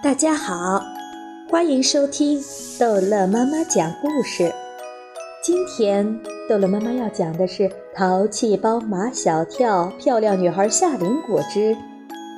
[0.00, 0.80] 大家好，
[1.50, 2.40] 欢迎收听
[2.78, 4.52] 逗乐妈妈讲故事。
[5.42, 7.64] 今天逗乐妈妈要讲的是
[7.96, 11.76] 《淘气包马小跳》漂亮女孩夏林果之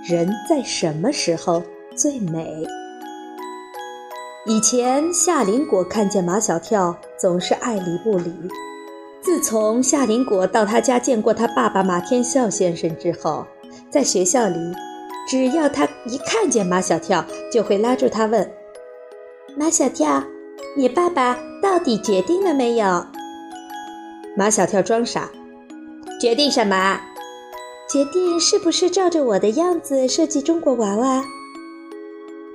[0.08, 1.62] 人在什么时候
[1.94, 2.66] 最美？
[4.46, 8.32] 以前夏林果看见马小跳总是爱理不理。
[9.20, 13.46] 自从夏林果到他家见过他爸爸马天笑先生之后，
[13.90, 14.56] 在学校里。
[15.30, 18.52] 只要他一看见马小跳，就会拉住他问
[19.56, 20.24] ：“马小跳，
[20.76, 23.06] 你爸爸到底决定了没有？”
[24.36, 25.30] 马小跳装傻
[26.20, 27.00] ：“决定什么？
[27.88, 31.24] 决定是不是照着我的样子设计中国娃娃？”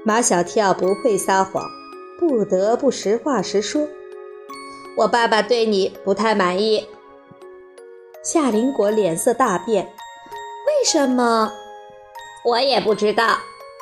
[0.04, 1.64] 马小跳不会撒谎，
[2.20, 3.88] 不得不实话实说
[5.00, 6.86] ：“我爸爸对你不太满意。”
[8.22, 9.86] 夏林果脸色大变
[10.68, 11.54] ：“为什么？”
[12.45, 13.40] 我也不知道，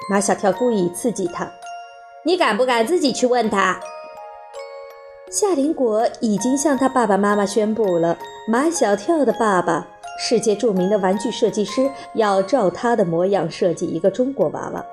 [0.09, 1.51] 马小跳故意刺激他。
[2.23, 3.77] 你敢不敢自己去问他？
[5.29, 9.85] 夏林果已经向他爸爸妈妈宣布了，马小跳的爸爸，
[10.17, 14.85] 世界著名的玩具设计师，要照他的模样设计一个中国娃娃。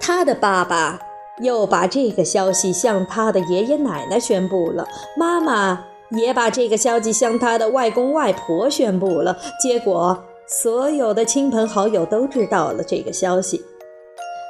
[0.00, 1.00] 他的爸爸
[1.40, 9.36] 又把这个消息向他的爷爷奶奶宣布了，妈妈也把这个消息向他的外公外婆宣布了。
[9.60, 10.22] 结果。
[10.46, 13.64] 所有的亲朋好友都知道了这个消息，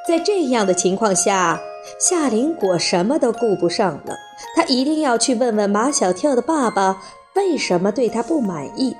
[0.08, 1.60] 在这样的情况下，
[2.00, 4.16] 夏林果什么都顾不上了，
[4.56, 7.00] 他一定要去问问马小跳的爸爸
[7.34, 8.96] 为什么对他不满意。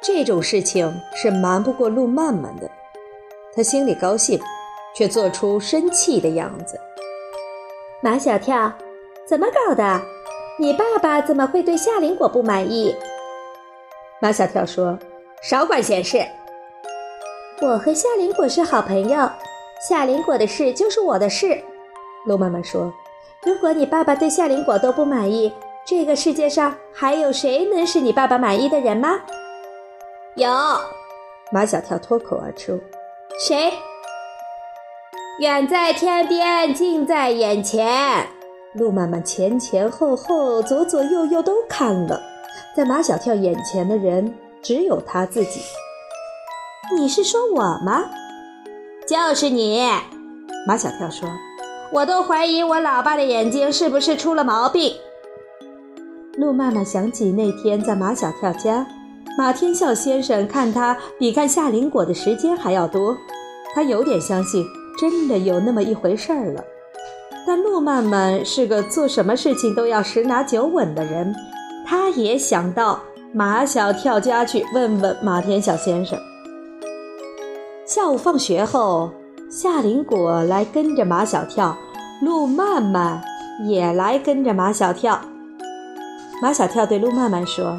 [0.00, 2.70] 这种事情是瞒不过陆曼曼的，
[3.54, 4.40] 他心里高兴，
[4.94, 6.78] 却做出生气的样子。
[8.02, 8.72] 马小跳，
[9.26, 10.00] 怎么搞的？
[10.58, 12.94] 你爸爸怎么会对夏林果不满意？
[14.22, 14.98] 马小跳说。
[15.42, 16.24] 少管闲事！
[17.62, 19.30] 我和夏林果是好朋友，
[19.88, 21.62] 夏林果的事就是我的事。
[22.26, 22.92] 陆妈妈说
[23.44, 25.52] ：“如果你爸爸对夏林果都不满意，
[25.86, 29.20] 这个世界上还有谁能是你爸爸满意的人吗？”
[30.34, 30.50] 有，
[31.52, 32.80] 马小跳脱口而出
[33.38, 33.72] ：“谁？”
[35.38, 38.26] 远在天边，近在眼前。
[38.72, 42.20] 陆妈妈前前后后、左左右右都看了，
[42.76, 44.34] 在马小跳眼前的人。
[44.66, 45.60] 只有他自己。
[46.98, 48.02] 你是说我吗？
[49.06, 49.88] 就是你，
[50.66, 51.28] 马小跳说。
[51.92, 54.92] 我都怀疑我老爸的眼睛是不是出了毛病。
[56.36, 58.84] 陆曼曼想起那天在马小跳家，
[59.38, 63.16] 马天笑先生看他比看夏林果的时间还要多，
[63.72, 64.66] 他有点相信
[64.98, 66.64] 真的有那么一回事儿了。
[67.46, 71.32] 但陆曼曼是个做什么事情都要十拿九稳的人，
[71.86, 73.00] 他也想到。
[73.38, 76.18] 马小跳家去问问马天小先生。
[77.84, 79.10] 下午放学后，
[79.50, 81.76] 夏林果来跟着马小跳，
[82.22, 83.22] 陆曼曼
[83.68, 85.20] 也来跟着马小跳。
[86.40, 87.78] 马小跳对陆曼曼说：“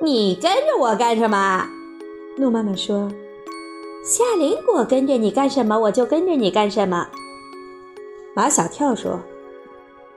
[0.00, 1.66] 你跟着我干什么？”
[2.38, 3.12] 陆曼曼说
[4.02, 7.08] ：“夏林果跟着你干什么，我就跟着你干什么。”
[8.34, 9.20] 马小跳说：“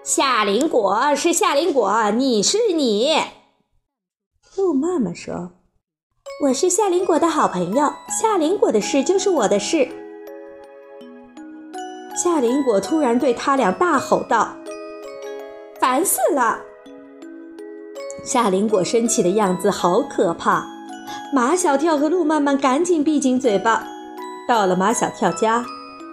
[0.01, 3.17] 夏林果是夏林果，你是你。”
[4.57, 5.51] 陆妈妈说
[6.43, 9.85] ：“我是夏林果的好朋友，夏林果的事就是我的事。”
[12.15, 14.55] 夏林果突然对他俩大吼道
[15.77, 16.59] ：“烦死了！”
[18.23, 20.65] 夏林果生气的样子好可怕。
[21.33, 23.85] 马小跳和陆曼曼赶紧闭紧嘴巴。
[24.47, 25.65] 到了马小跳家，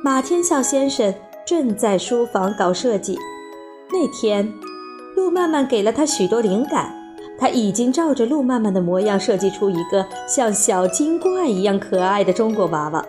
[0.02, 1.14] 马天笑先生
[1.46, 3.16] 正在书房搞设计。
[3.92, 4.52] 那天，
[5.14, 7.01] 陆曼曼给了他许多灵感。
[7.42, 13.04] 他已经照着陆曼曼的模样设计出一个像小精怪一样可爱的中国娃娃。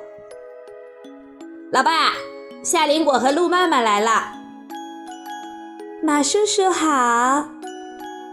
[1.71, 2.13] 老爸，
[2.63, 4.09] 夏林果和陆曼曼来了。
[6.01, 7.47] 马叔叔好。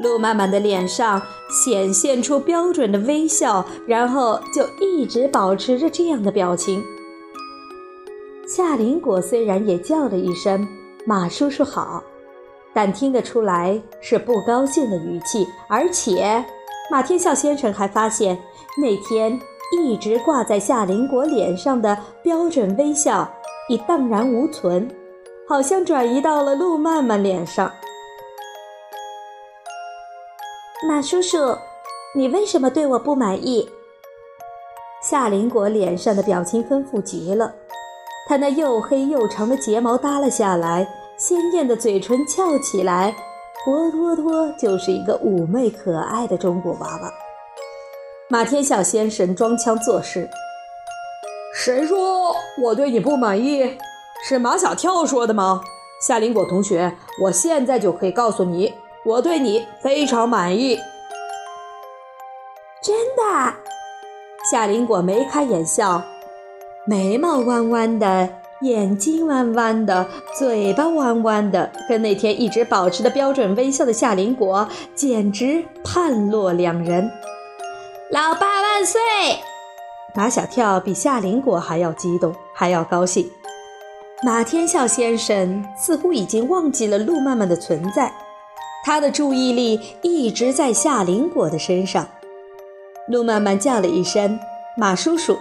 [0.03, 6.83] 陆曼曼的脸上显现出标准的微笑，然后就一直保持着这样的表情。
[8.49, 10.67] 夏林果虽然也叫了一声
[11.05, 12.03] “马叔叔好”。
[12.73, 16.45] 但听得出来是不高兴的语气，而且
[16.91, 18.39] 马天笑先生还发现
[18.81, 19.39] 那天
[19.77, 23.29] 一直挂在夏林果脸上的标准微笑
[23.69, 24.89] 已荡然无存，
[25.49, 27.71] 好像转移到了陆曼曼脸上。
[30.87, 31.37] 马叔叔，
[32.15, 33.69] 你为什么对我不满意？
[35.03, 37.55] 夏林果脸上的表情丰富极了，
[38.29, 40.87] 他那又黑又长的睫毛耷了下来。
[41.21, 43.15] 鲜艳的嘴唇翘起来，
[43.63, 47.13] 活脱脱就是一个妩媚可爱的中国娃娃。
[48.31, 50.27] 马天笑先生装腔作势
[51.55, 53.77] ：“谁说我对你不满意？
[54.25, 55.61] 是马小跳说的吗？
[56.09, 58.73] 夏林果同学，我现在就可以告诉你，
[59.05, 60.79] 我对你非常满意。
[62.83, 63.53] 真的？
[64.51, 66.03] 夏林果眉开眼笑，
[66.87, 68.31] 眉毛弯弯的，
[68.63, 70.07] 眼睛弯弯的，
[70.39, 77.11] 嘴巴弯弯的，跟那天一直保持着标准微笑的夏林果简直判若两人。
[78.11, 79.01] 老爸万岁！
[80.15, 83.31] 马小跳比夏林果还要激动，还要高兴。
[84.23, 88.13] 马天笑先生似乎已经忘记了路曼曼的存在，
[88.85, 92.07] 他的注意力一直在夏林果的身上。
[93.09, 94.39] 路曼曼叫了一声
[94.77, 95.39] “马叔叔”，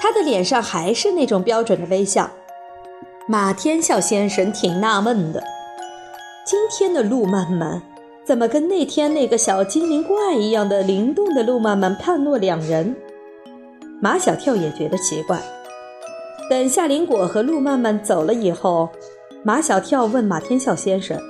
[0.00, 2.30] 他的脸上还是那种标准的微笑。
[3.26, 5.42] 马天笑先生挺纳闷的，
[6.46, 7.82] 今天的路曼曼
[8.24, 12.96] 怎么跟那天那个小精灵怪一样的灵动的路曼曼判若两人？
[14.00, 15.38] 马小跳也觉得奇怪。
[16.48, 18.88] 等夏林果和路曼曼走了以后，
[19.42, 21.20] 马小跳问马天笑先生：“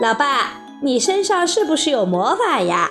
[0.00, 2.88] 老爸，你身上是不是有魔法呀？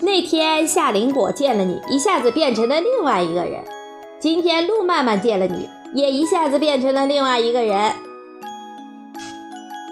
[0.00, 3.60] 那天夏林果见了你，一下子变成了另外一个人；
[4.18, 7.92] 今天路曼曼见了你，也一下子变成了另外一个人。”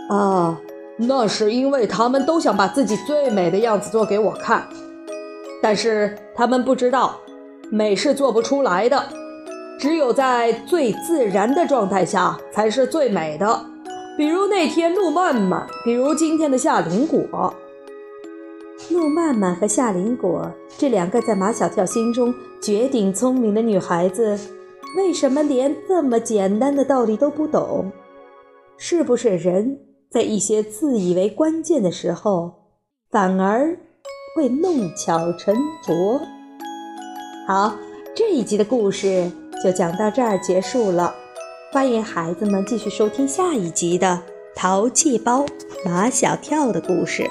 [0.09, 0.59] 啊，
[0.97, 4.67] 那是因为他们都想把自己最美的样子做给我看，
[5.63, 7.17] 但是他们不知道。
[7.71, 9.03] 美是做不出来的，
[9.81, 13.65] 只有在最自然的状态下才是最美的。
[14.17, 17.53] 比如那天路曼曼，比如今天的夏林果。
[18.95, 20.49] 路曼曼和夏林果
[20.79, 22.33] 这两个在马小跳心中
[22.63, 24.39] 绝顶聪明的女孩子，
[24.97, 27.91] 为什么连这么简单的道理都不懂？
[28.79, 29.81] 是不是人
[30.11, 32.53] 在一些自以为关键的时候，
[33.11, 33.77] 反而
[34.37, 36.21] 会弄巧成拙？
[37.49, 37.77] 好，
[38.15, 39.31] 这一集的故事
[39.63, 41.13] 就讲到这儿结束了。
[41.73, 44.07] 欢迎孩子们继续收听下一集的
[44.55, 45.45] 《淘气包
[45.85, 47.29] 马小跳》的故事。